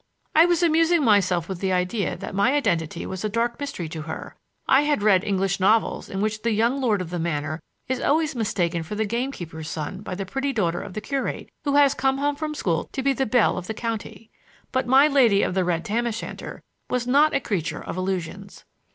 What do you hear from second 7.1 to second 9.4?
the manor is always mistaken for the game